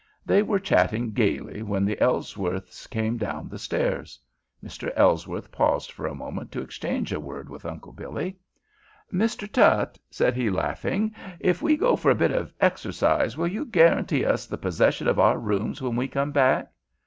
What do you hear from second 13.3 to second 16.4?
will you guarantee us the possession of our rooms when we come